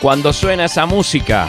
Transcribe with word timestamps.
Cuando 0.00 0.32
suena 0.32 0.64
esa 0.64 0.86
música, 0.86 1.46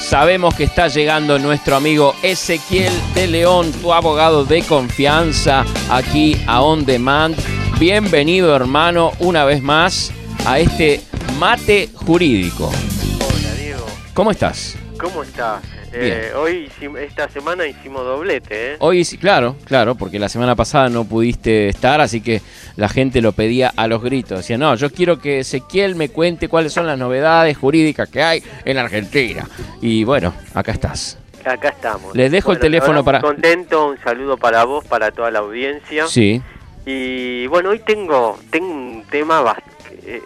sabemos 0.00 0.54
que 0.54 0.64
está 0.64 0.88
llegando 0.88 1.38
nuestro 1.38 1.76
amigo 1.76 2.14
Ezequiel 2.22 2.92
de 3.14 3.26
León, 3.26 3.70
tu 3.82 3.92
abogado 3.92 4.46
de 4.46 4.62
confianza, 4.62 5.66
aquí 5.90 6.34
a 6.46 6.62
On 6.62 6.86
Demand. 6.86 7.36
Bienvenido 7.78 8.56
hermano 8.56 9.12
una 9.18 9.44
vez 9.44 9.62
más 9.62 10.10
a 10.46 10.60
este 10.60 11.02
mate 11.38 11.90
jurídico. 11.94 12.68
Hola 12.68 13.54
Diego, 13.60 13.84
¿Cómo 14.14 14.30
estás? 14.30 14.78
¿cómo 14.98 15.22
estás? 15.22 15.62
Eh, 15.92 16.32
hoy, 16.36 16.70
esta 17.00 17.28
semana 17.28 17.66
hicimos 17.66 18.04
doblete, 18.04 18.72
¿eh? 18.72 18.76
Hoy 18.80 19.04
sí, 19.04 19.16
claro, 19.18 19.56
claro, 19.64 19.94
porque 19.94 20.18
la 20.18 20.28
semana 20.28 20.54
pasada 20.54 20.88
no 20.88 21.04
pudiste 21.04 21.68
estar, 21.68 22.00
así 22.00 22.20
que 22.20 22.42
la 22.76 22.88
gente 22.88 23.20
lo 23.22 23.32
pedía 23.32 23.72
a 23.74 23.86
los 23.86 24.02
gritos. 24.02 24.38
Decía, 24.40 24.58
no, 24.58 24.74
yo 24.74 24.90
quiero 24.90 25.18
que 25.18 25.40
Ezequiel 25.40 25.94
me 25.94 26.10
cuente 26.10 26.48
cuáles 26.48 26.72
son 26.72 26.86
las 26.86 26.98
novedades 26.98 27.56
jurídicas 27.56 28.08
que 28.08 28.22
hay 28.22 28.42
en 28.64 28.78
Argentina. 28.78 29.46
Y 29.80 30.04
bueno, 30.04 30.34
acá 30.54 30.72
estás. 30.72 31.18
Acá 31.44 31.68
estamos. 31.70 32.14
Les 32.14 32.30
dejo 32.30 32.52
el 32.52 32.58
teléfono 32.58 33.02
para- 33.02 33.20
Contento, 33.20 33.88
un 33.88 33.98
saludo 33.98 34.36
para 34.36 34.64
vos, 34.64 34.84
para 34.84 35.10
toda 35.10 35.30
la 35.30 35.38
audiencia. 35.38 36.06
Sí. 36.06 36.42
Y 36.84 37.46
bueno, 37.46 37.70
hoy 37.70 37.78
tengo, 37.80 38.38
tengo 38.50 38.66
un 38.68 39.04
tema 39.10 39.56
eh, 40.04 40.22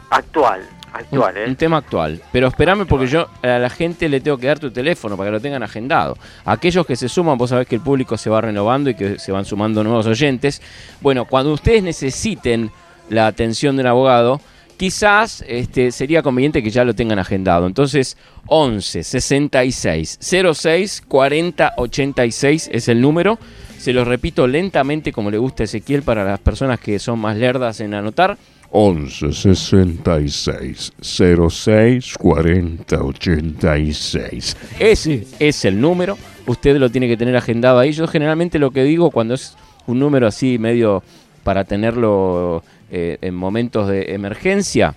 actual, 0.92 1.34
Un, 1.36 1.42
¿eh? 1.42 1.48
un 1.48 1.56
tema 1.56 1.78
actual. 1.78 2.20
Pero 2.32 2.48
espérame 2.48 2.86
porque 2.86 3.06
yo 3.06 3.28
a 3.42 3.58
la 3.58 3.70
gente 3.70 4.08
le 4.08 4.20
tengo 4.20 4.38
que 4.38 4.46
dar 4.46 4.58
tu 4.58 4.70
teléfono 4.70 5.16
para 5.16 5.28
que 5.28 5.32
lo 5.32 5.40
tengan 5.40 5.62
agendado. 5.62 6.16
Aquellos 6.44 6.86
que 6.86 6.96
se 6.96 7.08
suman, 7.08 7.38
vos 7.38 7.50
sabés 7.50 7.66
que 7.66 7.76
el 7.76 7.80
público 7.80 8.16
se 8.16 8.30
va 8.30 8.40
renovando 8.40 8.90
y 8.90 8.94
que 8.94 9.18
se 9.18 9.32
van 9.32 9.44
sumando 9.44 9.82
nuevos 9.82 10.06
oyentes. 10.06 10.60
Bueno, 11.00 11.24
cuando 11.24 11.52
ustedes 11.52 11.82
necesiten 11.82 12.70
la 13.08 13.26
atención 13.26 13.76
de 13.76 13.82
un 13.82 13.88
abogado, 13.88 14.40
quizás 14.76 15.44
este, 15.46 15.92
sería 15.92 16.22
conveniente 16.22 16.62
que 16.62 16.70
ya 16.70 16.84
lo 16.84 16.94
tengan 16.94 17.18
agendado. 17.18 17.66
Entonces, 17.66 18.16
11 18.46 19.04
66 19.04 20.18
06 20.20 21.02
40 21.06 21.74
86 21.76 22.70
es 22.72 22.88
el 22.88 23.00
número. 23.00 23.38
Se 23.78 23.92
los 23.92 24.06
repito 24.06 24.46
lentamente 24.46 25.12
como 25.12 25.30
le 25.30 25.38
gusta 25.38 25.62
a 25.62 25.64
Ezequiel 25.64 26.02
para 26.02 26.24
las 26.24 26.40
personas 26.40 26.80
que 26.80 26.98
son 26.98 27.18
más 27.18 27.36
lerdas 27.36 27.80
en 27.80 27.94
anotar. 27.94 28.38
11 28.74 29.32
66 29.32 30.92
06 31.02 32.14
40 32.18 32.96
86. 32.96 34.56
Ese 34.78 35.26
es 35.38 35.64
el 35.66 35.80
número. 35.80 36.16
Usted 36.46 36.76
lo 36.78 36.90
tiene 36.90 37.06
que 37.06 37.16
tener 37.16 37.36
agendado 37.36 37.78
ahí. 37.78 37.92
Yo 37.92 38.06
generalmente 38.08 38.58
lo 38.58 38.70
que 38.70 38.82
digo 38.84 39.10
cuando 39.10 39.34
es 39.34 39.56
un 39.86 39.98
número 39.98 40.26
así 40.26 40.58
medio 40.58 41.02
para 41.44 41.64
tenerlo 41.64 42.62
eh, 42.90 43.18
en 43.20 43.34
momentos 43.34 43.88
de 43.88 44.14
emergencia, 44.14 44.94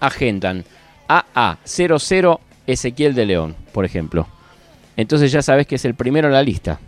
agendan 0.00 0.64
AA00 1.08 2.38
Ezequiel 2.66 3.14
de 3.14 3.26
León, 3.26 3.56
por 3.72 3.84
ejemplo. 3.84 4.26
Entonces 4.96 5.32
ya 5.32 5.40
sabes 5.42 5.66
que 5.66 5.76
es 5.76 5.84
el 5.84 5.94
primero 5.94 6.28
en 6.28 6.34
la 6.34 6.42
lista. 6.42 6.78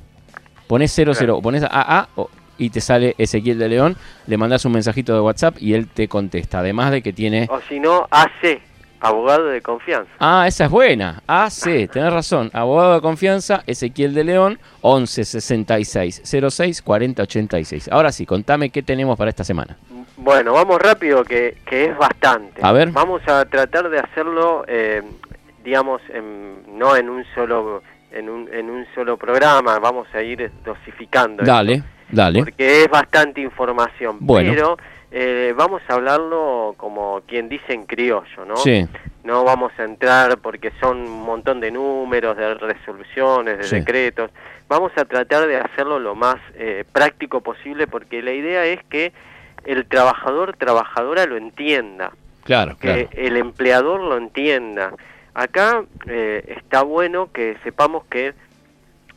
Pones 0.67 0.93
00, 0.93 1.15
Claro. 1.15 1.41
pones 1.41 1.63
AA 1.63 2.09
o- 2.17 2.29
y 2.61 2.71
te 2.71 2.81
sale 2.81 3.15
Ezequiel 3.19 3.59
de 3.59 3.69
León, 3.69 3.97
le 4.27 4.37
mandas 4.37 4.65
un 4.65 4.73
mensajito 4.73 5.15
de 5.15 5.21
WhatsApp 5.21 5.57
y 5.59 5.75
él 5.75 5.89
te 5.89 6.07
contesta. 6.07 6.61
Además 6.61 6.91
de 6.93 7.03
que 7.03 7.13
tiene 7.13 7.49
O 7.51 7.61
si 7.69 7.81
no, 7.81 8.07
AC, 8.11 8.61
abogado 9.01 9.47
de 9.47 9.63
confianza. 9.63 10.11
Ah, 10.19 10.45
esa 10.47 10.67
es 10.67 10.71
buena. 10.71 11.23
AC, 11.27 11.89
tenés 11.91 12.13
razón. 12.13 12.51
Abogado 12.53 12.95
de 12.95 13.01
confianza, 13.01 13.63
Ezequiel 13.67 14.13
de 14.15 14.25
León, 14.25 14.59
11 14.83 15.25
66 15.25 16.23
06 16.51 16.83
40 16.83 17.23
86. 17.23 17.89
Ahora 17.91 18.13
sí, 18.13 18.27
contame 18.27 18.71
qué 18.71 18.83
tenemos 18.83 19.17
para 19.17 19.31
esta 19.31 19.43
semana. 19.45 19.77
Bueno, 20.19 20.53
vamos 20.53 20.79
rápido, 20.83 21.25
que, 21.25 21.57
que 21.65 21.87
es 21.87 21.97
bastante. 21.97 22.61
A 22.63 22.73
ver. 22.73 22.91
Vamos 22.91 23.23
a 23.27 23.47
tratar 23.47 23.89
de 23.89 23.99
hacerlo, 24.01 24.65
eh, 24.69 25.01
digamos, 25.65 26.03
en- 26.13 26.79
no 26.79 26.95
en 26.95 27.09
un 27.09 27.25
solo 27.35 27.83
en 28.13 28.29
un, 28.29 28.53
en 28.53 28.69
un 28.69 28.85
solo 28.93 29.17
programa, 29.17 29.79
vamos 29.79 30.09
a 30.15 30.21
ir 30.21 30.51
dosificando. 30.65 31.45
esto, 31.45 31.85
Dale. 32.13 32.41
Porque 32.41 32.83
es 32.85 32.91
bastante 32.91 33.41
información. 33.41 34.19
Bueno. 34.21 34.53
Pero 34.53 34.77
eh, 35.13 35.53
vamos 35.57 35.83
a 35.89 35.95
hablarlo 35.95 36.75
como 36.77 37.21
quien 37.27 37.49
dice 37.49 37.73
en 37.73 37.85
criollo, 37.85 38.45
¿no? 38.47 38.57
Sí, 38.57 38.87
No 39.25 39.45
vamos 39.45 39.73
a 39.79 39.85
entrar 39.85 40.39
porque 40.39 40.73
son 40.81 40.99
un 41.03 41.23
montón 41.25 41.61
de 41.61 41.71
números, 41.71 42.37
de 42.37 42.55
resoluciones, 42.55 43.59
de 43.59 43.65
Sí. 43.65 43.77
decretos. 43.77 44.31
Vamos 44.69 44.93
a 44.97 45.05
tratar 45.05 45.47
de 45.47 45.57
hacerlo 45.59 45.99
lo 45.99 46.15
más 46.15 46.37
eh, 46.55 46.85
práctico 46.91 47.41
posible 47.41 47.87
porque 47.87 48.23
la 48.23 48.33
idea 48.33 48.65
es 48.65 48.83
que 48.85 49.13
el 49.65 49.85
trabajador, 49.87 50.57
trabajadora 50.57 51.27
lo 51.27 51.37
entienda, 51.37 52.13
claro, 52.45 52.77
que 52.79 53.09
claro. 53.09 53.09
el 53.13 53.37
empleador 53.37 54.01
lo 54.01 54.17
entienda. 54.17 54.93
Acá 55.35 55.85
eh, 56.07 56.55
está 56.57 56.83
bueno 56.83 57.31
que 57.33 57.57
sepamos 57.63 58.05
que 58.07 58.33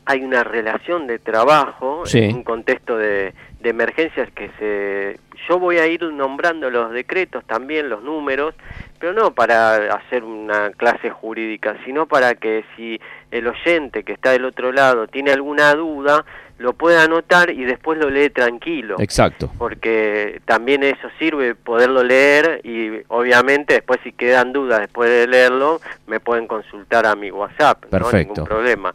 hay 0.05 0.23
una 0.23 0.43
relación 0.43 1.07
de 1.07 1.19
trabajo 1.19 2.05
Sí. 2.05 2.19
en 2.19 2.35
un 2.37 2.43
contexto 2.43 2.97
de, 2.97 3.33
de 3.61 3.69
emergencias 3.69 4.29
que 4.33 4.49
se 4.59 5.19
yo 5.49 5.59
voy 5.59 5.77
a 5.77 5.87
ir 5.87 6.03
nombrando 6.03 6.69
los 6.69 6.91
decretos 6.91 7.43
también 7.45 7.89
los 7.89 8.01
números 8.03 8.55
pero 8.99 9.11
no 9.13 9.31
para 9.33 9.75
hacer 9.95 10.23
una 10.23 10.71
clase 10.71 11.09
jurídica 11.09 11.75
sino 11.85 12.05
para 12.05 12.35
que 12.35 12.63
si 12.75 12.99
el 13.31 13.47
oyente 13.47 14.03
que 14.03 14.13
está 14.13 14.31
del 14.31 14.45
otro 14.45 14.71
lado 14.71 15.07
tiene 15.07 15.31
alguna 15.31 15.73
duda 15.75 16.23
lo 16.59 16.73
pueda 16.73 17.03
anotar 17.03 17.49
y 17.49 17.65
después 17.65 17.97
lo 17.97 18.09
lee 18.09 18.29
tranquilo 18.29 18.95
Exacto. 18.99 19.51
porque 19.57 20.39
también 20.45 20.83
eso 20.83 21.09
sirve 21.19 21.55
poderlo 21.55 22.03
leer 22.03 22.61
y 22.63 23.01
obviamente 23.09 23.73
después 23.73 23.99
si 24.03 24.11
quedan 24.13 24.53
dudas 24.53 24.79
después 24.81 25.09
de 25.09 25.27
leerlo 25.27 25.81
me 26.07 26.19
pueden 26.21 26.47
consultar 26.47 27.05
a 27.05 27.15
mi 27.15 27.31
WhatsApp, 27.31 27.83
no 27.85 27.89
Perfecto. 27.89 28.17
ningún 28.33 28.45
problema. 28.45 28.93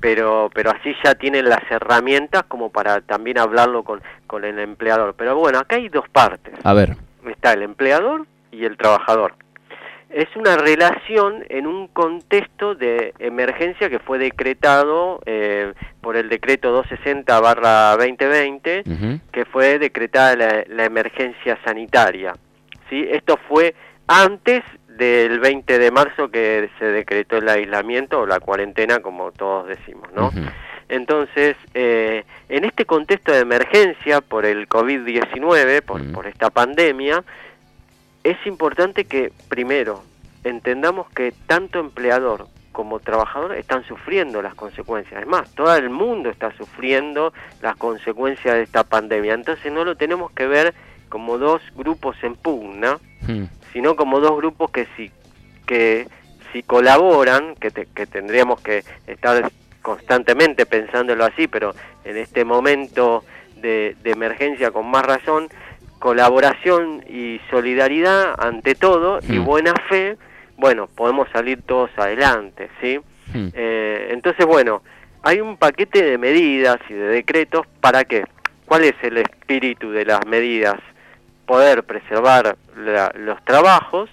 Pero 0.00 0.50
pero 0.54 0.70
así 0.70 0.94
ya 1.04 1.14
tienen 1.14 1.48
las 1.48 1.62
herramientas 1.70 2.44
como 2.44 2.70
para 2.70 3.00
también 3.00 3.38
hablarlo 3.38 3.82
con 3.82 4.00
con 4.26 4.44
el 4.44 4.58
empleador. 4.58 5.14
Pero 5.16 5.36
bueno, 5.36 5.58
acá 5.58 5.76
hay 5.76 5.88
dos 5.88 6.08
partes. 6.08 6.54
A 6.64 6.72
ver, 6.72 6.96
Está 7.28 7.52
el 7.52 7.62
empleador 7.62 8.26
y 8.50 8.64
el 8.64 8.76
trabajador. 8.76 9.34
Es 10.10 10.28
una 10.36 10.56
relación 10.56 11.44
en 11.50 11.66
un 11.66 11.88
contexto 11.88 12.74
de 12.74 13.12
emergencia 13.18 13.90
que 13.90 13.98
fue 13.98 14.18
decretado 14.18 15.20
eh, 15.26 15.74
por 16.00 16.16
el 16.16 16.30
decreto 16.30 16.70
260 16.70 17.40
barra 17.40 17.94
2020 17.98 18.84
ujú, 18.86 19.20
que 19.30 19.44
fue 19.44 19.78
decretada 19.78 20.34
la, 20.34 20.64
la 20.68 20.84
emergencia 20.86 21.58
sanitaria. 21.62 22.32
¿sí? 22.88 23.06
Esto 23.10 23.38
fue 23.48 23.74
antes 24.06 24.62
del 24.98 25.38
20 25.38 25.78
de 25.78 25.90
marzo 25.92 26.28
que 26.28 26.68
se 26.78 26.84
decretó 26.86 27.36
el 27.38 27.48
aislamiento 27.48 28.20
o 28.20 28.26
la 28.26 28.40
cuarentena, 28.40 28.98
como 28.98 29.30
todos 29.30 29.68
decimos, 29.68 30.12
¿no? 30.12 30.32
Entonces, 30.88 31.56
eh, 31.74 32.24
en 32.48 32.64
este 32.64 32.84
contexto 32.84 33.30
de 33.30 33.40
emergencia 33.40 34.20
por 34.20 34.44
el 34.44 34.68
COVID-19, 34.68 35.82
por, 35.82 36.12
por 36.12 36.26
esta 36.26 36.50
pandemia, 36.50 37.22
es 38.24 38.36
importante 38.46 39.04
que, 39.04 39.30
primero, 39.48 40.02
entendamos 40.42 41.08
que 41.10 41.32
tanto 41.46 41.78
empleador 41.78 42.48
como 42.72 42.98
trabajador 43.00 43.54
están 43.54 43.84
sufriendo 43.84 44.42
las 44.42 44.54
consecuencias. 44.54 45.20
Es 45.20 45.26
más, 45.26 45.50
todo 45.54 45.74
el 45.76 45.90
mundo 45.90 46.30
está 46.30 46.56
sufriendo 46.56 47.32
las 47.60 47.76
consecuencias 47.76 48.54
de 48.54 48.62
esta 48.62 48.84
pandemia. 48.84 49.34
Entonces 49.34 49.72
no 49.72 49.84
lo 49.84 49.96
tenemos 49.96 50.30
que 50.32 50.46
ver 50.46 50.74
como 51.08 51.38
dos 51.38 51.60
grupos 51.76 52.16
en 52.22 52.34
pugna, 52.36 52.98
Hmm, 53.26 53.44
sino 53.72 53.96
como 53.96 54.20
dos 54.20 54.36
grupos 54.36 54.70
que 54.70 54.86
si 54.96 55.10
que 55.66 56.06
si 56.52 56.62
colaboran, 56.62 57.54
que, 57.56 57.70
te- 57.70 57.86
que 57.94 58.06
tendríamos 58.06 58.60
que 58.62 58.82
estar 59.06 59.50
constantemente 59.82 60.64
pensándolo 60.66 61.24
así, 61.24 61.46
pero 61.48 61.74
en 62.04 62.16
este 62.16 62.44
momento 62.44 63.24
de, 63.56 63.96
de 64.02 64.10
emergencia 64.12 64.70
con 64.70 64.86
más 64.90 65.04
razón, 65.04 65.48
colaboración 65.98 67.04
y 67.08 67.40
solidaridad 67.50 68.34
ante 68.38 68.74
todo 68.74 69.18
y 69.28 69.38
Mm. 69.40 69.44
buena 69.44 69.74
fe, 69.88 70.16
bueno, 70.56 70.86
podemos 70.86 71.28
salir 71.32 71.60
todos 71.62 71.90
adelante, 71.96 72.68
¿sí? 72.80 72.98
hmm. 73.34 73.48
Eh, 73.52 74.08
entonces, 74.12 74.46
bueno, 74.46 74.82
hay 75.22 75.40
un 75.40 75.56
paquete 75.58 76.02
de 76.02 76.16
medidas 76.18 76.78
y 76.88 76.94
de 76.94 77.08
decretos 77.08 77.66
para 77.80 78.04
qué. 78.04 78.24
¿Cuál 78.64 78.84
es 78.84 78.94
el 79.02 79.18
espíritu 79.18 79.90
de 79.90 80.04
las 80.06 80.24
medidas? 80.26 80.76
Poder 81.48 81.82
preservar 81.82 82.56
la- 82.76 83.10
los 83.16 83.42
trabajos, 83.44 84.08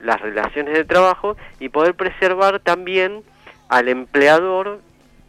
las 0.00 0.18
relaciones 0.20 0.74
de 0.74 0.84
trabajo 0.84 1.36
y 1.60 1.68
poder 1.68 1.94
preservar 1.94 2.60
también 2.60 3.22
al 3.68 3.88
empleador 3.88 4.80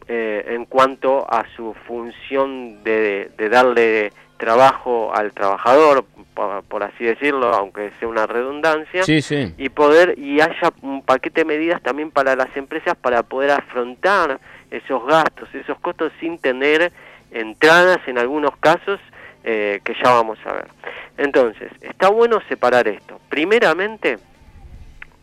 eh, 0.08 0.54
en 0.54 0.64
cuanto 0.64 1.26
a 1.30 1.44
su 1.56 1.74
función 1.86 2.82
de, 2.84 3.30
de 3.36 3.48
darle 3.48 4.12
trabajo 4.38 5.12
al 5.14 5.32
trabajador, 5.32 6.04
por, 6.34 6.62
por 6.62 6.82
así 6.82 7.04
decirlo, 7.04 7.52
aunque 7.52 7.90
sea 7.98 8.08
una 8.08 8.26
redundancia, 8.26 9.02
Sí, 9.04 9.20
sí. 9.20 9.52
y 9.58 9.68
poder 9.68 10.18
y 10.18 10.40
haya 10.40 10.72
un 10.82 11.02
paquete 11.02 11.42
de 11.42 11.44
medidas 11.44 11.82
también 11.82 12.10
para 12.10 12.34
las 12.36 12.56
empresas 12.56 12.96
para 12.96 13.22
poder 13.22 13.50
afrontar 13.50 14.40
esos 14.70 15.04
gastos, 15.06 15.48
esos 15.54 15.78
costos 15.80 16.10
sin 16.20 16.38
tener 16.38 16.90
entradas 17.32 17.98
en 18.06 18.18
algunos 18.18 18.56
casos 18.58 18.98
eh, 19.44 19.80
que 19.84 19.94
ya 19.94 20.10
vamos 20.12 20.38
a 20.44 20.52
ver. 20.52 20.68
Entonces, 21.16 21.70
está 21.80 22.08
bueno 22.08 22.40
separar 22.48 22.88
esto. 22.88 23.20
Primeramente, 23.28 24.18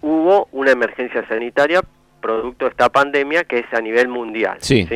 hubo 0.02 0.48
una 0.52 0.72
emergencia 0.72 1.28
sanitaria 1.28 1.81
producto 2.22 2.66
de 2.66 2.72
esta 2.72 2.90
pandemia 2.90 3.44
que 3.44 3.60
es 3.60 3.74
a 3.74 3.81
nivel 3.81 4.08
mundial. 4.08 4.58
Sí. 4.62 4.88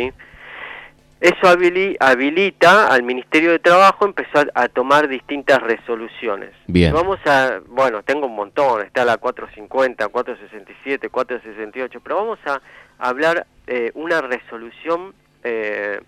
Eso 1.22 1.48
habilita 1.48 2.88
al 2.88 3.04
Ministerio 3.04 3.52
de 3.52 3.60
Trabajo 3.60 4.06
empezar 4.06 4.52
a 4.56 4.68
tomar 4.70 5.08
distintas 5.08 5.62
resoluciones. 5.62 6.50
Bien. 6.66 6.92
Vamos 6.92 7.20
a, 7.28 7.60
bueno, 7.68 8.02
tengo 8.02 8.26
un 8.26 8.36
montón, 8.36 8.82
está 8.82 9.06
la 9.06 9.18
450, 9.18 10.08
467, 10.08 11.10
468, 11.10 12.00
pero 12.02 12.16
vamos 12.16 12.40
a 12.48 12.60
hablar 12.98 13.46
eh, 13.68 13.92
una 13.94 14.22
resolución 14.22 15.14
eh, 15.44 16.00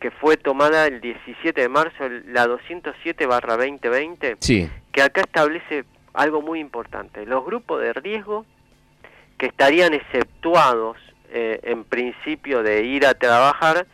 que 0.00 0.10
fue 0.10 0.36
tomada 0.36 0.86
el 0.86 1.00
17 1.00 1.60
de 1.60 1.68
marzo, 1.68 2.08
la 2.26 2.46
207 2.46 3.26
barra 3.26 3.56
2020, 3.56 4.38
sí. 4.40 4.68
que 4.92 5.02
acá 5.02 5.20
establece 5.20 5.84
algo 6.14 6.42
muy 6.42 6.58
importante. 6.58 7.26
Los 7.26 7.44
grupos 7.44 7.80
de 7.82 7.92
riesgo 7.92 8.46
que 9.36 9.46
estarían 9.46 9.94
exceptuados 9.94 10.96
eh, 11.32 11.60
en 11.62 11.84
principio 11.84 12.62
de 12.62 12.84
ir 12.84 13.06
a 13.06 13.14
trabajar 13.14 13.86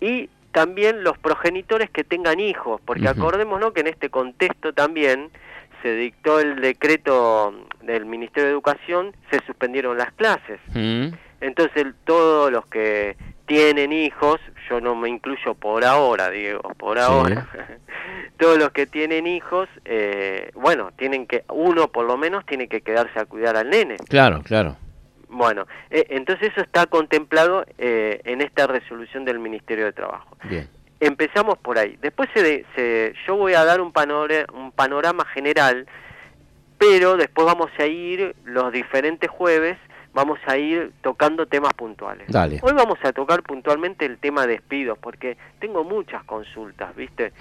y 0.00 0.30
también 0.52 1.04
los 1.04 1.18
progenitores 1.18 1.90
que 1.90 2.04
tengan 2.04 2.40
hijos, 2.40 2.80
porque 2.84 3.08
acordémonos 3.08 3.72
que 3.72 3.80
en 3.80 3.88
este 3.88 4.10
contexto 4.10 4.72
también 4.72 5.30
se 5.82 5.94
dictó 5.94 6.40
el 6.40 6.60
decreto 6.60 7.54
del 7.82 8.06
Ministerio 8.06 8.46
de 8.46 8.52
Educación, 8.52 9.14
se 9.30 9.44
suspendieron 9.46 9.98
las 9.98 10.12
clases. 10.12 10.60
Entonces 11.40 11.86
todos 12.04 12.50
los 12.50 12.66
que 12.66 13.16
tienen 13.46 13.92
hijos, 13.92 14.40
yo 14.68 14.80
no 14.80 14.94
me 14.94 15.08
incluyo 15.08 15.54
por 15.54 15.84
ahora, 15.84 16.30
Diego, 16.30 16.62
por 16.76 16.98
ahora, 16.98 17.46
todos 18.38 18.58
los 18.58 18.70
que 18.70 18.86
tienen 18.86 19.26
hijos, 19.26 19.68
eh, 19.84 20.50
bueno, 20.54 20.90
tienen 20.96 21.26
que, 21.26 21.44
uno 21.48 21.88
por 21.88 22.06
lo 22.06 22.16
menos 22.16 22.44
tiene 22.46 22.68
que 22.68 22.80
quedarse 22.80 23.18
a 23.18 23.24
cuidar 23.24 23.56
al 23.56 23.70
nene. 23.70 23.96
Claro, 24.08 24.42
claro. 24.42 24.76
Bueno, 25.28 25.66
eh, 25.90 26.06
entonces 26.10 26.50
eso 26.52 26.62
está 26.62 26.86
contemplado 26.86 27.64
eh, 27.76 28.20
en 28.24 28.40
esta 28.40 28.66
resolución 28.66 29.24
del 29.24 29.38
Ministerio 29.38 29.84
de 29.84 29.92
Trabajo. 29.92 30.36
Bien. 30.44 30.68
Empezamos 31.00 31.58
por 31.58 31.78
ahí. 31.78 31.96
Después 32.00 32.28
se, 32.34 32.64
se, 32.74 33.14
yo 33.26 33.36
voy 33.36 33.54
a 33.54 33.64
dar 33.64 33.80
un, 33.80 33.92
un 34.54 34.72
panorama 34.72 35.24
general, 35.26 35.86
pero 36.78 37.16
después 37.16 37.46
vamos 37.46 37.70
a 37.78 37.86
ir 37.86 38.34
los 38.44 38.72
diferentes 38.72 39.30
jueves 39.30 39.76
vamos 40.14 40.38
a 40.46 40.56
ir 40.56 40.92
tocando 41.02 41.46
temas 41.46 41.72
puntuales. 41.74 42.26
Dale. 42.28 42.58
Hoy 42.62 42.72
vamos 42.72 42.98
a 43.04 43.12
tocar 43.12 43.42
puntualmente 43.42 44.04
el 44.06 44.18
tema 44.18 44.46
despidos, 44.46 44.98
porque 44.98 45.36
tengo 45.60 45.84
muchas 45.84 46.24
consultas, 46.24 46.94
¿viste? 46.96 47.32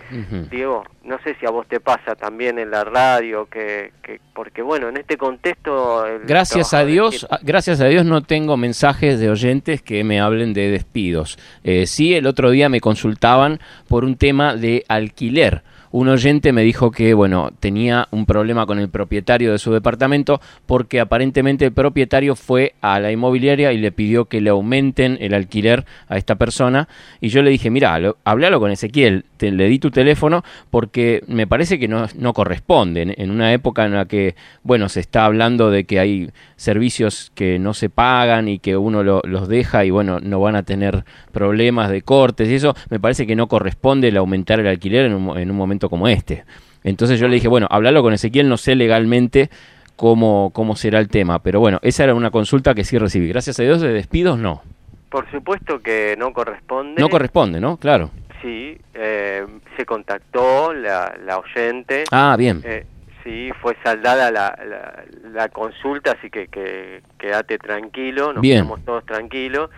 Diego, 0.50 0.84
no 1.04 1.18
sé 1.24 1.36
si 1.40 1.46
a 1.46 1.50
vos 1.50 1.68
te 1.68 1.80
pasa 1.80 2.16
también 2.16 2.60
en 2.60 2.72
la 2.72 2.84
radio, 2.84 3.48
que, 3.48 3.94
que 4.04 4.20
porque 4.34 4.62
bueno, 4.62 4.90
en 4.90 4.98
este 4.98 5.18
contexto... 5.18 6.06
Gracias 6.26 6.74
a 6.74 6.86
Dios, 6.86 7.28
gracias 7.42 7.82
a 7.82 7.86
Dios 7.86 8.06
no 8.06 8.22
tengo 8.22 8.58
mensajes 8.58 9.20
de 9.20 9.30
oyentes 9.30 9.82
que 9.82 10.04
me 10.04 10.20
hablen 10.20 10.54
de 10.54 10.70
despidos. 10.70 11.40
Eh, 11.64 11.88
sí, 11.88 12.14
el 12.14 12.28
otro 12.28 12.52
día 12.52 12.70
me 12.70 12.82
consultaban 12.82 13.60
por 13.88 14.04
un 14.04 14.18
tema 14.18 14.56
de 14.56 14.84
alquiler 14.88 15.64
un 15.92 16.08
oyente 16.10 16.52
me 16.52 16.64
dijo 16.64 16.92
que, 16.92 17.14
bueno, 17.14 17.52
tenía 17.60 18.08
un 18.12 18.26
problema 18.26 18.66
con 18.66 18.80
el 18.80 18.90
propietario 18.90 19.52
de 19.52 19.58
su 19.58 19.72
departamento 19.72 20.42
porque 20.66 21.00
aparentemente 21.00 21.66
el 21.66 21.72
propietario 21.72 22.36
fue 22.36 22.74
a 22.82 23.00
la 23.00 23.12
inmobiliaria 23.12 23.72
y 23.74 23.78
le 23.78 23.92
pidió 23.92 24.26
que 24.26 24.42
le 24.42 24.50
aumenten 24.50 25.18
el 25.22 25.34
alquiler 25.34 25.86
a 26.08 26.18
esta 26.18 26.36
persona. 26.36 26.88
Y 27.22 27.30
yo 27.30 27.42
le 27.42 27.50
dije, 27.50 27.70
mira, 27.70 27.98
hablalo 28.24 28.60
con 28.60 28.72
Ezequiel, 28.72 29.26
le 29.40 29.68
di 29.68 29.80
tu 29.80 29.92
teléfono 29.92 30.44
porque 30.70 31.24
me 31.28 31.48
parece 31.48 31.80
que 31.80 31.88
no, 31.88 32.08
no 32.16 32.34
corresponde. 32.34 33.14
En 33.18 33.32
una 33.32 33.54
época 33.54 33.86
en 33.86 33.94
la 33.94 34.06
que, 34.06 34.36
bueno, 34.64 34.90
se 34.90 35.00
está 35.00 35.26
hablando 35.26 35.70
de 35.72 35.86
que 35.86 36.00
hay 36.00 36.30
servicios 36.56 37.32
que 37.36 37.60
no 37.60 37.74
se 37.74 37.90
pagan 37.90 38.48
y 38.48 38.60
que 38.60 38.78
uno 38.78 39.04
los 39.04 39.48
deja 39.48 39.86
y, 39.86 39.92
bueno, 39.92 40.20
no 40.20 40.40
van 40.40 40.56
a 40.56 40.64
tener 40.64 41.06
problemas 41.32 41.90
de 41.90 42.02
cortes 42.02 42.50
y 42.50 42.56
eso, 42.56 42.76
me 42.90 43.00
parece 43.00 43.28
que 43.28 43.36
no 43.36 43.48
corresponde 43.48 44.08
el 44.08 44.18
aumentar 44.18 44.60
el 44.60 44.68
alquiler 44.68 45.06
en 45.06 45.14
un, 45.14 45.38
en 45.38 45.52
un 45.52 45.58
momento 45.58 45.77
como 45.80 46.08
este. 46.08 46.44
Entonces 46.84 47.20
yo 47.20 47.28
le 47.28 47.36
dije, 47.36 47.48
bueno, 47.48 47.68
hablalo 47.70 48.02
con 48.02 48.14
Ezequiel, 48.14 48.50
no 48.50 48.58
sé 48.58 48.76
legalmente 48.76 49.50
cómo, 49.96 50.52
cómo 50.54 50.76
será 50.76 51.00
el 51.00 51.10
tema, 51.10 51.40
pero 51.40 51.60
bueno, 51.60 51.80
esa 51.82 52.04
era 52.04 52.14
una 52.14 52.32
consulta 52.32 52.74
que 52.74 52.84
sí 52.84 52.98
recibí. 52.98 53.28
Gracias 53.28 53.60
a 53.60 53.64
Dios 53.64 53.82
de 53.82 53.92
despidos 53.92 54.40
no. 54.40 54.62
Por 55.10 55.30
supuesto 55.32 55.80
que 55.80 56.16
no 56.18 56.34
corresponde. 56.34 57.02
No 57.02 57.10
corresponde, 57.10 57.60
¿no? 57.60 57.78
Claro. 57.78 58.12
Sí, 58.42 58.78
eh, 58.94 59.46
se 59.76 59.86
contactó 59.86 60.74
la, 60.74 61.16
la 61.26 61.40
oyente. 61.40 62.04
Ah, 62.12 62.36
bien. 62.38 62.62
Eh, 62.64 62.86
sí, 63.24 63.50
fue 63.62 63.76
saldada 63.84 64.32
la, 64.32 65.06
la, 65.34 65.50
consulta, 65.50 66.14
así 66.18 66.30
que, 66.30 66.48
que 66.48 67.02
quédate 67.18 67.58
tranquilo, 67.58 68.34
nos 68.34 68.42
quedamos 68.42 68.84
todos 68.86 69.06
tranquilos. 69.06 69.70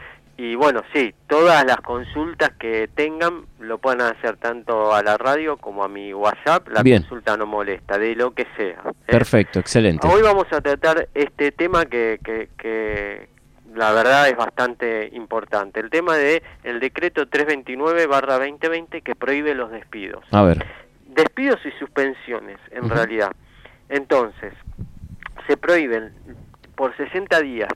Y 0.41 0.55
bueno, 0.55 0.83
sí, 0.93 1.13
todas 1.27 1.65
las 1.65 1.81
consultas 1.81 2.51
que 2.57 2.87
tengan 2.95 3.43
lo 3.59 3.77
pueden 3.77 3.99
hacer 3.99 4.37
tanto 4.37 4.95
a 4.95 5.03
la 5.03 5.17
radio 5.17 5.57
como 5.57 5.83
a 5.83 5.89
mi 5.89 6.13
WhatsApp. 6.13 6.69
La 6.69 6.81
consulta 6.81 7.35
no 7.35 7.45
molesta, 7.45 7.97
de 7.97 8.15
lo 8.15 8.31
que 8.31 8.47
sea. 8.55 8.81
¿eh? 8.85 8.93
Perfecto, 9.05 9.59
excelente. 9.59 10.07
Hoy 10.07 10.21
vamos 10.21 10.45
a 10.53 10.61
tratar 10.61 11.09
este 11.13 11.51
tema 11.51 11.83
que, 11.87 12.21
que, 12.23 12.47
que 12.57 13.27
la 13.75 13.91
verdad 13.91 14.29
es 14.29 14.37
bastante 14.37 15.09
importante. 15.11 15.81
El 15.81 15.89
tema 15.89 16.15
de 16.15 16.41
el 16.63 16.79
decreto 16.79 17.27
329 17.27 18.07
barra 18.07 18.35
2020 18.35 19.01
que 19.01 19.15
prohíbe 19.15 19.53
los 19.53 19.71
despidos. 19.71 20.23
A 20.31 20.43
ver. 20.43 20.65
Despidos 21.05 21.59
y 21.65 21.71
suspensiones, 21.79 22.59
en 22.71 22.89
realidad. 22.89 23.33
Entonces, 23.89 24.53
se 25.47 25.57
prohíben 25.57 26.13
por 26.77 26.95
60 26.95 27.41
días 27.41 27.67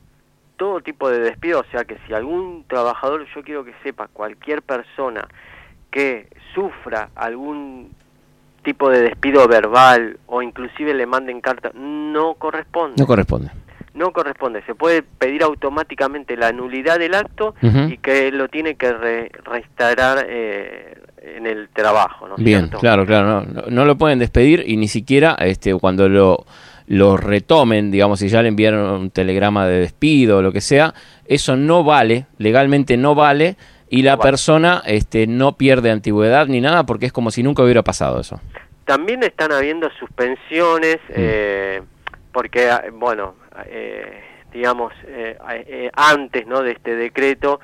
todo 0.58 0.82
tipo 0.82 1.10
de 1.10 1.20
despido, 1.20 1.62
o 1.62 1.66
sea 1.72 1.86
que 1.86 1.98
si 2.08 2.14
algún 2.14 2.66
trabajador, 2.68 3.26
yo 3.34 3.44
quiero 3.44 3.64
que 3.64 3.74
sepa, 3.84 4.08
cualquier 4.08 4.62
persona 4.62 5.28
que 5.92 6.28
sufra 6.54 7.10
algún 7.16 7.92
tipo 8.64 8.90
de 8.90 9.02
despido 9.02 9.48
verbal 9.48 10.18
o 10.26 10.42
inclusive 10.42 10.94
le 10.94 11.06
manden 11.06 11.42
carta, 11.42 11.72
no 11.74 12.36
corresponde. 12.36 12.96
No 12.98 13.06
corresponde. 13.06 13.52
No 13.94 14.12
corresponde. 14.12 14.64
Se 14.66 14.74
puede 14.74 15.04
pedir 15.04 15.44
automáticamente 15.44 16.36
la 16.36 16.52
nulidad 16.52 16.98
del 16.98 17.14
acto 17.14 17.54
y 17.62 17.98
que 17.98 18.32
lo 18.32 18.48
tiene 18.48 18.74
que 18.76 18.92
restaurar 19.44 20.26
eh, 20.28 20.98
en 21.22 21.46
el 21.46 21.70
trabajo. 21.70 22.28
¿no 22.28 22.36
Bien, 22.38 22.70
claro, 22.80 23.06
claro. 23.06 23.46
No, 23.46 23.62
no, 23.70 23.86
lo 23.86 23.96
pueden 23.96 24.18
despedir 24.18 24.64
y 24.66 24.78
ni 24.78 24.88
siquiera 24.88 25.36
este 25.40 25.76
cuando 25.76 26.10
lo 26.10 26.46
lo 26.88 27.18
retomen, 27.18 27.92
digamos, 27.92 28.20
si 28.20 28.28
ya 28.30 28.42
le 28.42 28.50
enviaron 28.50 28.90
un 29.02 29.10
telegrama 29.10 29.68
de 29.68 29.80
despido 29.80 30.38
o 30.38 30.42
lo 30.42 30.52
que 30.52 30.62
sea, 30.62 30.94
eso 31.26 31.56
no 31.56 31.84
vale, 31.84 32.28
legalmente 32.38 32.98
no 32.98 33.16
vale, 33.16 33.56
y 33.90 34.02
la 34.02 34.18
persona 34.18 34.82
este, 34.86 35.28
no 35.28 35.56
pierde 35.56 35.92
antigüedad 35.92 36.48
ni 36.48 36.62
nada 36.62 36.84
porque 36.86 37.06
es 37.06 37.14
como 37.14 37.32
si 37.32 37.44
nunca 37.44 37.64
hubiera 37.64 37.84
pasado 37.84 38.20
eso. 38.20 38.42
También 38.86 39.24
están 39.24 39.52
habiendo 39.52 39.90
suspensiones, 40.00 40.98
mm. 41.10 41.14
eh, 41.16 41.82
porque, 42.32 42.70
ah, 42.70 42.84
bueno, 42.92 43.36
eh, 43.68 44.24
digamos, 44.52 44.94
eh, 45.08 45.90
antes 45.94 46.48
¿no? 46.48 46.62
de 46.64 46.72
este 46.72 46.96
decreto, 46.96 47.60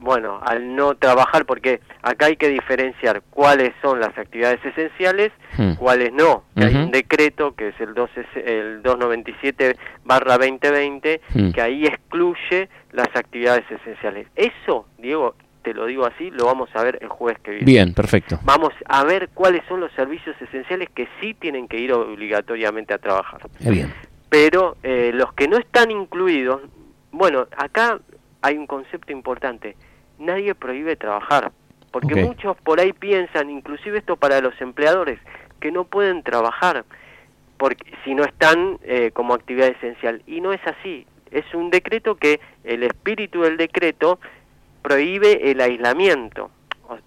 bueno, 0.00 0.40
al 0.44 0.74
no 0.74 0.94
trabajar, 0.94 1.44
porque 1.46 1.80
acá 2.02 2.26
hay 2.26 2.36
que 2.36 2.48
diferenciar 2.48 3.22
cuáles 3.30 3.72
son 3.82 4.00
las 4.00 4.16
actividades 4.16 4.64
esenciales, 4.64 5.32
hmm. 5.56 5.74
cuáles 5.74 6.12
no. 6.12 6.44
Hay 6.56 6.74
un 6.74 6.90
decreto 6.90 7.54
que 7.54 7.68
es 7.68 7.80
el, 7.80 7.94
12, 7.94 8.26
el 8.44 8.82
297 8.82 9.76
barra 10.04 10.38
2020 10.38 11.20
hmm. 11.34 11.50
que 11.50 11.62
ahí 11.62 11.86
excluye 11.86 12.68
las 12.92 13.08
actividades 13.14 13.64
esenciales. 13.70 14.26
Eso, 14.36 14.86
Diego, 14.98 15.34
te 15.62 15.74
lo 15.74 15.86
digo 15.86 16.06
así, 16.06 16.30
lo 16.30 16.46
vamos 16.46 16.70
a 16.74 16.82
ver 16.82 16.98
el 17.00 17.08
jueves 17.08 17.40
que 17.42 17.50
viene. 17.50 17.66
Bien, 17.66 17.94
perfecto. 17.94 18.38
Vamos 18.42 18.72
a 18.86 19.04
ver 19.04 19.28
cuáles 19.34 19.62
son 19.68 19.80
los 19.80 19.92
servicios 19.92 20.36
esenciales 20.40 20.88
que 20.94 21.08
sí 21.20 21.34
tienen 21.34 21.68
que 21.68 21.78
ir 21.78 21.92
obligatoriamente 21.92 22.94
a 22.94 22.98
trabajar. 22.98 23.40
Bien. 23.60 23.92
Pero 24.28 24.76
eh, 24.82 25.10
los 25.14 25.32
que 25.32 25.48
no 25.48 25.56
están 25.56 25.90
incluidos, 25.90 26.62
bueno, 27.12 27.46
acá 27.56 27.98
hay 28.42 28.56
un 28.56 28.66
concepto 28.66 29.12
importante. 29.12 29.76
Nadie 30.18 30.54
prohíbe 30.54 30.96
trabajar, 30.96 31.52
porque 31.90 32.16
muchos 32.16 32.56
por 32.58 32.80
ahí 32.80 32.92
piensan, 32.92 33.50
inclusive 33.50 33.98
esto 33.98 34.16
para 34.16 34.40
los 34.40 34.58
empleadores, 34.60 35.18
que 35.60 35.70
no 35.70 35.84
pueden 35.84 36.22
trabajar 36.22 36.84
porque 37.58 37.92
si 38.04 38.14
no 38.14 38.24
están 38.24 38.78
eh, 38.84 39.10
como 39.12 39.34
actividad 39.34 39.68
esencial. 39.68 40.22
Y 40.26 40.40
no 40.40 40.52
es 40.52 40.60
así. 40.64 41.06
Es 41.30 41.44
un 41.54 41.70
decreto 41.70 42.14
que 42.14 42.40
el 42.64 42.84
espíritu 42.84 43.42
del 43.42 43.56
decreto 43.56 44.18
prohíbe 44.80 45.50
el 45.50 45.60
aislamiento. 45.60 46.50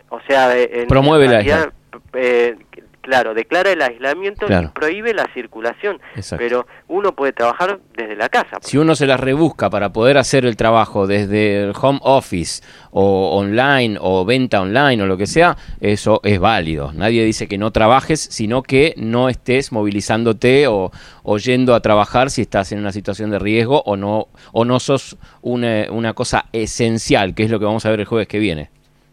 O, 0.09 0.19
sea, 0.27 0.53
promueve 0.87 1.27
la 1.27 1.71
eh, 2.13 2.55
claro, 3.01 3.33
declara 3.33 3.71
el 3.71 3.81
aislamiento 3.81 4.45
Claro. 4.45 4.67
y 4.69 4.79
prohíbe 4.79 5.13
la 5.13 5.27
circulación. 5.33 5.99
Exacto. 6.15 6.43
Pero 6.43 6.67
uno 6.87 7.13
puede 7.15 7.33
trabajar 7.33 7.79
desde 7.95 8.15
la 8.15 8.29
casa. 8.29 8.57
Si 8.61 8.77
uno 8.77 8.95
se 8.95 9.07
las 9.07 9.19
rebusca 9.19 9.69
para 9.69 9.91
poder 9.91 10.17
hacer 10.17 10.45
el 10.45 10.55
trabajo 10.55 11.07
desde 11.07 11.63
el 11.63 11.73
home 11.79 11.99
office 12.03 12.63
o 12.91 13.37
online 13.37 13.97
o 13.99 14.23
venta 14.25 14.61
online 14.61 15.01
o 15.03 15.05
lo 15.05 15.17
que 15.17 15.27
sea, 15.27 15.57
eso 15.79 16.21
es 16.23 16.39
válido. 16.39 16.91
Nadie 16.93 17.23
dice 17.25 17.47
que 17.47 17.57
no 17.57 17.71
trabajes, 17.71 18.19
sino 18.19 18.63
que 18.63 18.93
no 18.97 19.29
estés 19.29 19.71
movilizándote 19.71 20.67
o, 20.67 20.91
o 21.23 21.37
yendo 21.37 21.75
a 21.75 21.79
trabajar 21.81 22.29
si 22.29 22.41
estás 22.41 22.71
en 22.71 22.79
una 22.79 22.91
situación 22.91 23.31
de 23.31 23.39
riesgo 23.39 23.81
o 23.85 23.95
no, 23.97 24.27
o 24.51 24.65
no 24.65 24.79
sos 24.79 25.17
una, 25.41 25.85
una 25.91 26.13
cosa 26.13 26.45
esencial, 26.51 27.33
que 27.35 27.43
es 27.43 27.49
lo 27.51 27.59
que 27.59 27.65
vamos 27.65 27.85
a 27.85 27.89
ver 27.89 27.99
el 28.01 28.05
jueves 28.05 28.27
que 28.27 28.39
viene. 28.39 28.69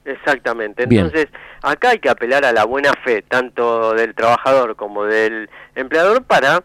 Exactamente. 0.08 0.86
Bien. 0.86 1.06
Entonces, 1.06 1.28
acá 1.62 1.90
hay 1.90 1.98
que 1.98 2.08
apelar 2.08 2.44
a 2.44 2.52
la 2.52 2.64
buena 2.64 2.92
fe, 3.04 3.22
tanto 3.22 3.92
del 3.94 4.14
trabajador 4.14 4.74
como 4.76 5.04
del 5.04 5.48
empleador, 5.74 6.22
para, 6.24 6.62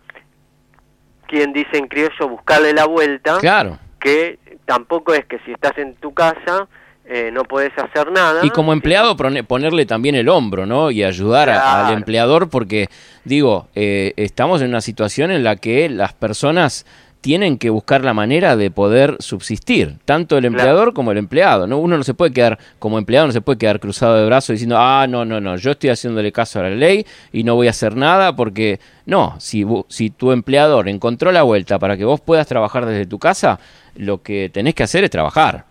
quien 1.28 1.54
dice 1.54 1.78
en 1.78 1.88
criollo, 1.88 2.30
buscarle 2.30 2.74
la 2.74 2.86
vuelta, 2.86 3.38
Claro. 3.40 3.78
que 4.00 4.40
tampoco 4.66 5.14
es 5.14 5.26
que 5.26 5.40
si 5.46 5.52
estás 5.52 5.78
en 5.78 5.96
tu 5.96 6.14
casa 6.14 6.68
eh, 7.06 7.32
no 7.34 7.44
podés 7.44 7.74
hacer 7.78 8.10
nada. 8.14 8.46
Y 8.46 8.50
como 8.50 8.72
empleado 8.72 9.18
ponerle 9.18 9.86
también 9.86 10.16
el 10.16 10.30
hombro, 10.30 10.66
¿no? 10.66 10.90
Y 10.90 11.04
ayudar 11.04 11.50
a- 11.50 11.88
al 11.88 11.94
empleador 11.96 12.50
porque, 12.50 12.88
digo, 13.26 13.68
eh, 13.76 14.14
estamos 14.16 14.62
en 14.62 14.70
una 14.70 14.80
situación 14.80 15.30
en 15.30 15.44
la 15.44 15.58
que 15.58 15.90
las 15.90 16.14
personas 16.14 16.86
tienen 17.24 17.58
que 17.58 17.70
buscar 17.70 18.04
la 18.04 18.14
manera 18.14 18.58
de 18.58 18.70
poder 18.70 19.16
subsistir, 19.20 19.96
tanto 20.04 20.38
el 20.38 20.44
empleador 20.44 20.94
como 20.94 21.14
el 21.14 21.18
empleado, 21.18 21.68
¿no? 21.68 21.78
Uno 21.78 21.96
no 21.96 22.04
se 22.04 22.14
puede 22.14 22.34
quedar, 22.34 22.60
como 22.80 22.98
empleado, 22.98 23.28
no 23.28 23.32
se 23.32 23.40
puede 23.40 23.58
quedar 23.58 23.80
cruzado 23.80 24.18
de 24.18 24.26
brazos 24.26 24.56
diciendo, 24.56 24.76
ah, 24.78 25.08
no, 25.08 25.24
no, 25.24 25.40
no, 25.40 25.56
yo 25.56 25.72
estoy 25.72 25.90
haciéndole 25.90 26.34
caso 26.34 26.60
a 26.60 26.64
la 26.64 26.72
ley 26.72 27.06
y 27.32 27.46
no 27.46 27.56
voy 27.56 27.68
a 27.68 27.70
hacer 27.70 27.96
nada 27.96 28.36
porque, 28.36 28.82
no, 29.06 29.38
si, 29.40 29.66
si 29.88 30.10
tu 30.10 30.34
empleador 30.34 30.90
encontró 30.90 31.32
la 31.32 31.44
vuelta 31.44 31.80
para 31.80 31.96
que 31.96 32.04
vos 32.04 32.20
puedas 32.20 32.46
trabajar 32.46 32.86
desde 32.86 33.06
tu 33.06 33.20
casa, 33.20 33.58
lo 33.96 34.22
que 34.22 34.50
tenés 34.54 34.76
que 34.76 34.84
hacer 34.84 35.06
es 35.06 35.10
trabajar. 35.10 35.64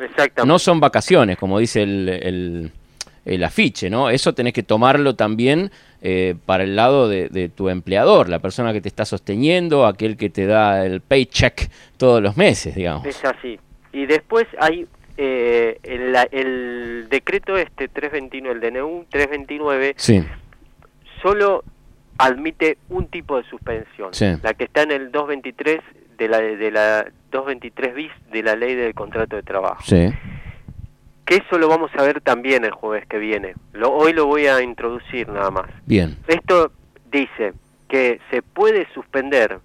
Exactamente. 0.00 0.48
No 0.52 0.58
son 0.58 0.80
vacaciones, 0.80 1.38
como 1.38 1.60
dice 1.60 1.84
el, 1.84 2.08
el, 2.08 2.72
el 3.28 3.44
afiche, 3.44 3.90
¿no? 3.90 4.10
Eso 4.10 4.34
tenés 4.34 4.52
que 4.52 4.62
tomarlo 4.62 5.14
también 5.14 5.70
eh, 6.02 6.34
para 6.46 6.64
el 6.64 6.76
lado 6.76 7.08
de, 7.08 7.28
de 7.28 7.48
tu 7.48 7.68
empleador, 7.68 8.28
la 8.28 8.38
persona 8.38 8.72
que 8.72 8.80
te 8.80 8.88
está 8.88 9.04
sosteniendo, 9.04 9.86
aquel 9.86 10.16
que 10.16 10.30
te 10.30 10.46
da 10.46 10.84
el 10.86 11.00
paycheck 11.00 11.70
todos 11.96 12.22
los 12.22 12.36
meses, 12.36 12.74
digamos. 12.74 13.04
Es 13.06 13.24
así. 13.24 13.58
Y 13.92 14.06
después 14.06 14.46
hay 14.60 14.86
eh, 15.16 15.78
el, 15.82 16.12
la- 16.12 16.28
el 16.30 17.06
decreto 17.10 17.56
este 17.56 17.88
321, 17.88 18.50
el 18.52 18.60
DNU 18.60 19.06
329, 19.10 19.94
Sí, 19.96 20.22
solo 21.22 21.64
admite 22.18 22.78
un 22.88 23.06
tipo 23.08 23.36
de 23.36 23.44
suspensión, 23.48 24.12
Sí. 24.14 24.26
la 24.42 24.54
que 24.54 24.64
está 24.64 24.82
en 24.82 24.90
el 24.92 25.10
223 25.12 25.80
de 26.18 26.28
la 26.28 26.38
de 26.38 26.70
la 26.70 27.06
223 27.30 27.94
bis 27.94 28.10
de 28.32 28.42
la 28.42 28.56
ley 28.56 28.74
del 28.74 28.94
contrato 28.94 29.36
de 29.36 29.42
trabajo. 29.42 29.82
sí, 29.84 30.08
Que 31.28 31.36
eso 31.36 31.58
lo 31.58 31.68
vamos 31.68 31.90
a 31.98 32.02
ver 32.02 32.22
también 32.22 32.64
el 32.64 32.70
jueves 32.70 33.06
que 33.06 33.18
viene. 33.18 33.54
Lo, 33.74 33.92
hoy 33.92 34.14
lo 34.14 34.24
voy 34.24 34.46
a 34.46 34.62
introducir 34.62 35.28
nada 35.28 35.50
más. 35.50 35.66
bien, 35.84 36.16
Esto 36.26 36.72
dice 37.12 37.52
que 37.86 38.18
se 38.30 38.40
puede 38.40 38.86
suspender 38.94 39.58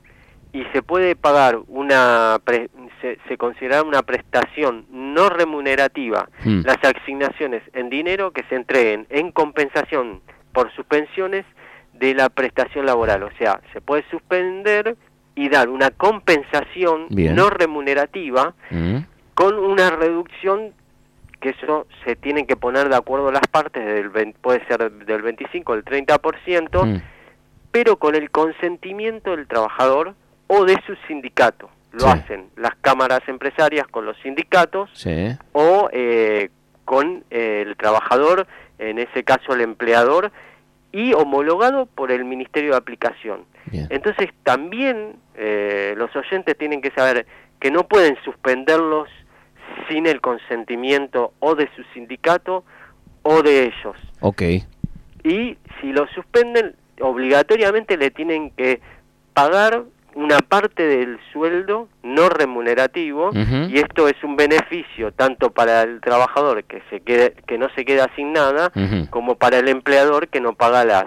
y 0.51 0.65
se 0.74 0.82
puede 0.82 1.15
pagar 1.15 1.60
una 1.70 2.38
pre- 2.43 2.70
se, 3.01 3.17
se 3.29 3.38
considera 3.38 3.82
una 3.82 4.01
prestación 4.01 4.86
no 4.91 5.29
remunerativa 5.29 6.27
Hmm. 6.43 6.63
las 6.65 6.77
asignaciones 6.84 7.63
en 7.74 7.89
dinero 7.89 8.32
que 8.32 8.43
se 8.50 8.55
entreguen 8.55 9.08
en 9.10 9.32
compensación 9.32 10.20
por 10.51 10.70
suspensiones 10.74 11.46
de 11.93 12.13
la 12.13 12.27
prestación 12.29 12.86
laboral, 12.86 13.24
o 13.24 13.32
sea, 13.38 13.62
se 13.72 13.79
puede 13.79 14.03
suspender 14.12 14.98
y 15.36 15.48
dar 15.48 15.70
una 15.70 15.91
compensación 15.91 17.08
Bien. 17.10 17.36
no 17.36 17.50
remunerativa 17.50 18.53
Mm, 18.70 18.98
con 19.34 19.58
una 19.58 19.89
reducción 19.91 20.74
que 21.44 21.50
eso 21.50 21.86
se 22.06 22.16
tienen 22.16 22.48
que 22.48 22.56
poner 22.56 22.88
de 22.88 22.96
acuerdo 22.96 23.30
las 23.30 23.46
partes, 23.52 23.86
del, 23.86 24.34
puede 24.40 24.66
ser 24.66 24.90
del 24.90 25.22
25 25.22 25.74
al 25.74 25.84
30%, 25.84 26.86
mm, 26.86 27.02
pero 27.72 27.98
con 27.98 28.16
el 28.16 28.32
consentimiento 28.32 29.36
del 29.36 29.46
trabajador 29.46 30.14
o 30.48 30.64
de 30.64 30.80
su 30.88 30.96
sindicato. 31.06 31.70
Lo 31.92 32.00
Sí. 32.00 32.08
hacen 32.08 32.46
las 32.56 32.74
cámaras 32.82 33.20
empresarias 33.28 33.86
con 33.88 34.06
los 34.06 34.16
sindicatos 34.24 34.90
sí, 34.94 35.38
o 35.52 35.90
eh, 35.92 36.50
con 36.86 37.26
eh, 37.30 37.64
el 37.68 37.76
trabajador, 37.76 38.48
en 38.80 38.98
ese 39.00 39.24
caso 39.26 39.54
el 39.54 39.60
empleador, 39.62 40.32
y 40.94 41.14
homologado 41.14 41.88
por 41.88 42.10
el 42.12 42.24
Ministerio 42.24 42.72
de 42.72 42.78
Aplicación. 42.78 43.42
bien, 43.66 43.88
Entonces 43.90 44.30
también 44.44 45.18
eh, 45.36 45.94
los 45.98 46.16
oyentes 46.16 46.58
tienen 46.58 46.82
que 46.82 46.92
saber 46.92 47.26
que 47.60 47.70
no 47.70 47.84
pueden 47.84 48.16
suspenderlos 48.24 49.10
sin 49.88 50.08
el 50.08 50.22
consentimiento 50.22 51.34
o 51.40 51.56
de 51.56 51.70
su 51.75 51.84
sindicato 51.94 52.63
o 53.24 53.42
de 53.42 53.66
ellos. 53.66 53.96
ok, 54.20 54.42
Y 55.24 55.58
si 55.80 55.92
lo 55.94 56.08
suspenden, 56.08 56.75
obligatoriamente 57.00 57.98
le 57.98 58.12
tienen 58.12 58.52
que 58.52 58.82
pagar 59.34 59.84
una 60.16 60.38
parte 60.40 60.84
del 60.84 61.18
sueldo 61.32 61.88
no 62.04 62.30
remunerativo 62.30 63.32
y 63.70 63.78
esto 63.80 64.08
es 64.08 64.24
un 64.24 64.36
beneficio 64.36 65.12
tanto 65.12 65.50
para 65.50 65.82
el 65.82 66.02
trabajador 66.02 66.63
que 66.66 66.84
se 66.92 67.00
quede 67.00 67.34
que 67.48 67.58
no 67.58 67.68
se 67.75 67.84
queda 67.84 68.08
sin 68.16 68.32
nada 68.32 68.72
como 69.10 69.36
para 69.36 69.58
el 69.58 69.68
empleador 69.70 70.28
que 70.28 70.40
no 70.40 70.54
paga 70.54 70.86
las 70.86 71.06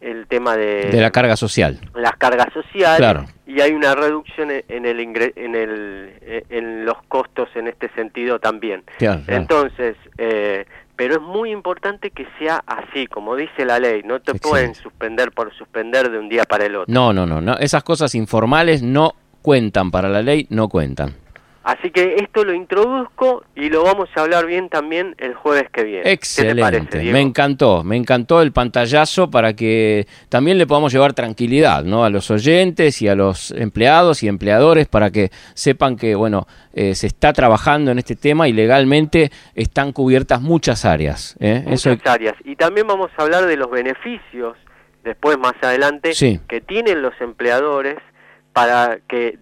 el 0.00 0.26
tema 0.26 0.56
de, 0.56 0.86
de 0.90 1.00
la 1.00 1.10
carga 1.10 1.36
social. 1.36 1.78
las 1.94 2.16
cargas 2.16 2.52
sociales 2.52 2.96
Claro. 2.98 3.26
y 3.46 3.60
hay 3.60 3.72
una 3.72 3.94
reducción 3.94 4.50
en 4.50 4.86
el 4.86 4.98
ingre- 5.00 5.32
en 5.36 5.54
el 5.54 6.14
eh, 6.22 6.44
en 6.50 6.84
los 6.84 6.96
costos 7.08 7.48
en 7.54 7.68
este 7.68 7.88
sentido 7.94 8.38
también 8.38 8.82
Claro, 8.98 9.22
claro. 9.26 9.40
entonces 9.42 9.96
eh, 10.18 10.64
pero 10.96 11.14
es 11.16 11.20
muy 11.22 11.50
importante 11.50 12.10
que 12.10 12.26
sea 12.38 12.62
así 12.66 13.06
como 13.06 13.36
dice 13.36 13.64
la 13.64 13.78
ley 13.78 14.02
no 14.02 14.20
te 14.20 14.32
Excelente. 14.32 14.48
pueden 14.48 14.74
suspender 14.74 15.32
por 15.32 15.52
suspender 15.54 16.10
de 16.10 16.18
un 16.18 16.28
día 16.28 16.44
para 16.44 16.64
el 16.66 16.76
otro 16.76 16.92
No, 16.92 17.12
no, 17.12 17.26
no, 17.26 17.40
no, 17.40 17.56
esas 17.58 17.82
cosas 17.82 18.14
informales 18.14 18.82
no 18.82 19.12
cuentan 19.42 19.90
para 19.90 20.08
la 20.10 20.20
ley, 20.22 20.46
no 20.50 20.68
cuentan. 20.68 21.14
Así 21.62 21.90
que 21.90 22.16
esto 22.16 22.44
lo 22.44 22.54
introduzco 22.54 23.44
y 23.54 23.68
lo 23.68 23.84
vamos 23.84 24.08
a 24.16 24.22
hablar 24.22 24.46
bien 24.46 24.68
también 24.68 25.14
el 25.18 25.34
jueves 25.34 25.68
que 25.70 25.84
viene 25.84 26.02
¿Qué 26.02 26.08
te 26.08 26.12
Excelente, 26.12 26.62
parece, 26.62 27.12
me 27.12 27.20
encantó, 27.20 27.84
me 27.84 27.96
encantó 27.96 28.40
el 28.42 28.52
pantallazo 28.52 29.30
para 29.30 29.54
que 29.54 30.06
también 30.28 30.56
le 30.58 30.66
podamos 30.66 30.92
llevar 30.92 31.12
tranquilidad, 31.12 31.84
¿no? 31.84 32.04
A 32.04 32.10
los 32.10 32.30
oyentes 32.30 33.02
y 33.02 33.08
a 33.08 33.14
los 33.14 33.50
empleados 33.50 34.22
y 34.22 34.28
empleadores 34.28 34.88
para 34.88 35.10
que 35.10 35.30
sepan 35.54 35.96
que, 35.96 36.14
bueno, 36.14 36.46
eh, 36.72 36.94
se 36.94 37.06
está 37.08 37.32
trabajando 37.32 37.90
en 37.90 37.98
este 37.98 38.16
tema 38.16 38.48
y 38.48 38.52
legalmente 38.52 39.30
están 39.54 39.92
cubiertas 39.92 40.40
muchas 40.40 40.84
áreas. 40.84 41.36
¿eh? 41.40 41.64
Eso, 41.68 41.90
muchas 41.90 42.14
áreas. 42.14 42.34
Y 42.44 42.56
también 42.56 42.86
vamos 42.86 43.10
a 43.16 43.22
hablar 43.22 43.44
de 43.46 43.56
los 43.56 43.70
beneficios, 43.70 44.56
después 45.04 45.38
más 45.38 45.54
adelante, 45.62 46.14
Sí. 46.14 46.40
que 46.48 46.60
tienen 46.60 47.02
los 47.02 47.12
empleadores 47.20 47.96
para 48.52 48.98
que, 49.08 49.38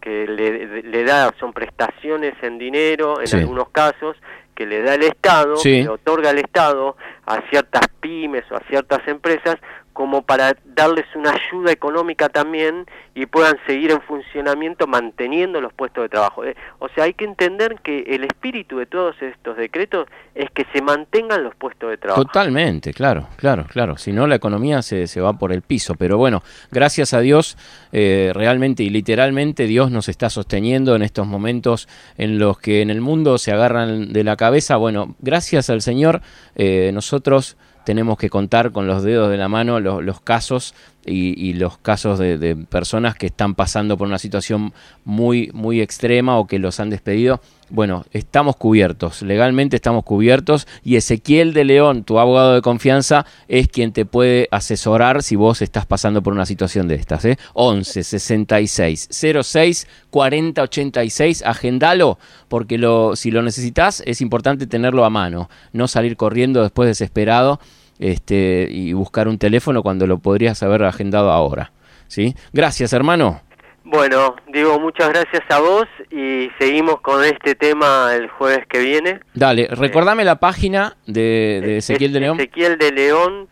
que 0.00 0.26
le, 0.26 0.82
le 0.82 1.04
da, 1.04 1.32
son 1.38 1.52
prestaciones 1.52 2.34
en 2.42 2.58
dinero, 2.58 3.20
en 3.20 3.26
Sí. 3.26 3.36
algunos 3.36 3.68
casos, 3.70 4.16
que 4.54 4.66
le 4.66 4.82
da 4.82 4.94
el 4.94 5.02
Estado, 5.02 5.56
Sí. 5.56 5.82
le 5.82 5.88
otorga 5.88 6.30
el 6.30 6.38
Estado 6.38 6.96
a 7.26 7.40
ciertas 7.50 7.86
pymes 8.00 8.44
o 8.50 8.56
a 8.56 8.60
ciertas 8.68 9.06
empresas, 9.08 9.56
como 9.92 10.22
para 10.22 10.56
darles 10.64 11.04
una 11.14 11.32
ayuda 11.32 11.72
económica 11.72 12.28
también 12.28 12.86
y 13.14 13.26
puedan 13.26 13.56
seguir 13.66 13.90
en 13.90 14.00
funcionamiento 14.02 14.86
manteniendo 14.86 15.60
los 15.60 15.72
puestos 15.72 16.04
de 16.04 16.08
trabajo. 16.08 16.44
Eh, 16.44 16.56
O 16.78 16.88
sea, 16.88 17.04
hay 17.04 17.14
que 17.14 17.24
entender 17.24 17.76
que 17.82 18.00
el 18.08 18.24
espíritu 18.24 18.78
de 18.78 18.86
todos 18.86 19.20
estos 19.20 19.56
decretos 19.56 20.06
es 20.34 20.48
que 20.52 20.64
se 20.72 20.80
mantengan 20.80 21.42
los 21.42 21.54
puestos 21.56 21.90
de 21.90 21.98
trabajo. 21.98 22.24
Totalmente, 22.24 22.94
claro, 22.94 23.28
claro, 23.36 23.66
claro. 23.68 23.96
Si 23.98 24.12
no, 24.12 24.26
la 24.26 24.36
economía 24.36 24.80
se, 24.82 25.06
se 25.06 25.20
va 25.20 25.34
por 25.34 25.52
el 25.52 25.62
piso. 25.62 25.94
Pero 25.96 26.16
bueno, 26.16 26.42
gracias 26.70 27.12
a 27.12 27.20
Dios, 27.20 27.58
eh, 27.92 28.30
realmente 28.32 28.82
y 28.82 28.90
literalmente 28.90 29.66
Dios 29.66 29.90
nos 29.90 30.08
está 30.08 30.30
sosteniendo 30.30 30.94
en 30.94 31.02
estos 31.02 31.26
momentos 31.26 31.88
en 32.16 32.38
los 32.38 32.58
que 32.58 32.80
en 32.80 32.90
el 32.90 33.00
mundo 33.00 33.38
se 33.38 33.52
agarran 33.52 34.12
de 34.12 34.24
la 34.24 34.36
cabeza. 34.36 34.76
Bueno, 34.76 35.16
gracias 35.18 35.68
al 35.68 35.82
Señor, 35.82 36.22
eh, 36.54 36.90
nosotros 36.94 37.56
tenemos 37.84 38.18
que 38.18 38.30
contar 38.30 38.72
con 38.72 38.86
los 38.86 39.02
dedos 39.02 39.30
de 39.30 39.36
la 39.36 39.48
mano 39.48 39.80
los, 39.80 40.20
casos 40.20 40.74
y, 41.04 41.48
y 41.48 41.54
los 41.54 41.78
casos 41.78 42.18
de, 42.18 42.56
personas 42.68 43.14
que 43.14 43.26
están 43.26 43.54
pasando 43.54 43.96
por 43.96 44.06
una 44.06 44.18
situación 44.18 44.72
muy, 45.04 45.50
muy 45.52 45.80
extrema 45.80 46.38
o 46.38 46.46
que 46.46 46.58
los 46.58 46.80
han 46.80 46.90
despedido. 46.90 47.40
Bueno, 47.72 48.04
estamos 48.10 48.56
cubiertos, 48.56 49.22
legalmente 49.22 49.76
estamos 49.76 50.02
cubiertos 50.02 50.66
y 50.82 50.96
Ezequiel 50.96 51.52
de 51.52 51.64
León, 51.64 52.02
tu 52.02 52.18
abogado 52.18 52.54
de 52.54 52.62
confianza, 52.62 53.26
es 53.46 53.68
quien 53.68 53.92
te 53.92 54.04
puede 54.04 54.48
asesorar 54.50 55.22
si 55.22 55.36
vos 55.36 55.62
estás 55.62 55.86
pasando 55.86 56.20
por 56.20 56.32
una 56.32 56.46
situación 56.46 56.88
de 56.88 56.96
estas. 56.96 57.24
¿eh? 57.24 57.38
11 57.54 58.02
66 58.02 59.08
06 59.42 59.86
40 60.10 60.62
86, 60.62 61.44
agendalo 61.46 62.18
porque 62.48 62.76
lo, 62.76 63.14
si 63.14 63.30
lo 63.30 63.40
necesitas 63.42 64.02
es 64.04 64.20
importante 64.20 64.66
tenerlo 64.66 65.04
a 65.04 65.10
mano, 65.10 65.48
no 65.72 65.86
salir 65.86 66.16
corriendo 66.16 66.62
después 66.62 66.88
desesperado 66.88 67.60
este, 68.00 68.66
y 68.68 68.92
buscar 68.94 69.28
un 69.28 69.38
teléfono 69.38 69.82
cuando 69.82 70.08
lo 70.08 70.18
podrías 70.18 70.60
haber 70.64 70.82
agendado 70.82 71.30
ahora. 71.30 71.70
¿sí? 72.08 72.34
Gracias, 72.52 72.92
hermano. 72.92 73.42
Bueno, 73.84 74.36
digo 74.52 74.78
muchas 74.78 75.08
gracias 75.08 75.42
a 75.48 75.58
vos 75.58 75.86
y 76.10 76.48
seguimos 76.58 77.00
con 77.00 77.24
este 77.24 77.54
tema 77.54 78.14
el 78.14 78.28
jueves 78.28 78.66
que 78.68 78.78
viene. 78.78 79.20
Dale, 79.34 79.68
recordame 79.70 80.24
la 80.24 80.36
página 80.36 80.96
de, 81.06 81.60
de 81.62 81.76
Ezequiel 81.78 82.12
de 82.12 82.20
León. 82.20 82.38
Ezequiel 82.38 82.78
de 82.78 82.92
León, 82.92 83.48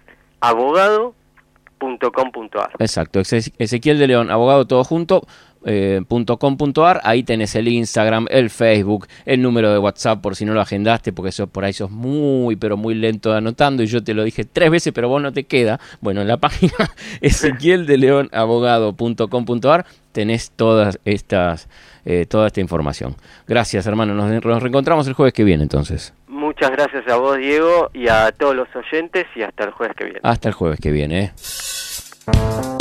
abogado.com.ar. 1.79 2.71
Exacto, 2.79 3.21
Ezequiel 3.21 3.99
de 3.99 4.07
León, 4.07 4.31
abogado 4.31 4.67
todo 4.67 4.85
junto. 4.85 5.27
Eh, 5.65 6.01
.com.ar, 6.09 7.01
ahí 7.03 7.25
tenés 7.25 7.57
el 7.57 7.67
Instagram, 7.67 8.27
el 8.31 8.49
Facebook, 8.49 9.09
el 9.27 9.43
número 9.43 9.73
de 9.73 9.79
WhatsApp 9.79 10.23
por 10.23 10.37
si 10.37 10.45
no 10.45 10.55
lo 10.55 10.61
agendaste, 10.61 11.13
porque 11.13 11.31
eso 11.31 11.49
por 11.49 11.65
ahí 11.65 11.73
sos 11.73 11.91
muy, 11.91 12.55
pero 12.55 12.77
muy 12.77 12.95
lento 12.95 13.33
anotando 13.33 13.83
y 13.83 13.87
yo 13.87 14.03
te 14.03 14.15
lo 14.15 14.23
dije 14.23 14.45
tres 14.45 14.71
veces, 14.71 14.93
pero 14.93 15.09
vos 15.09 15.21
no 15.21 15.33
te 15.33 15.45
queda. 15.45 15.81
Bueno, 16.01 16.23
en 16.23 16.29
la 16.29 16.37
página 16.41 16.73
Ezequiel 17.21 17.87
de 17.87 17.99
León 17.99 18.29
abogado.com.ar 18.33 19.85
tenés 20.13 20.53
todas 20.53 21.01
estas, 21.05 21.69
eh, 22.05 22.25
toda 22.27 22.47
esta 22.47 22.61
información. 22.61 23.17
Gracias, 23.49 23.85
hermano. 23.89 24.15
Nos, 24.15 24.31
nos 24.45 24.63
reencontramos 24.63 25.09
el 25.09 25.15
jueves 25.15 25.35
que 25.35 25.43
viene, 25.43 25.65
entonces. 25.65 26.15
Muchas 26.61 26.77
gracias 26.77 27.07
a 27.07 27.17
vos, 27.19 27.39
Diego, 27.39 27.89
y 27.95 28.09
a 28.09 28.33
todos 28.33 28.57
los 28.57 28.67
oyentes, 28.75 29.27
y 29.37 29.43
hasta 29.43 29.63
el 29.63 29.71
jueves 29.71 29.95
que 29.95 30.05
viene. 30.07 30.21
Hasta 30.25 30.49
el 30.49 30.55
jueves 30.55 30.81
que 30.81 30.91
viene. 30.91 31.21
¿eh? 31.23 32.78